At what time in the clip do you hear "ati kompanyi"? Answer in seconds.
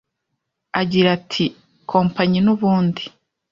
1.17-2.39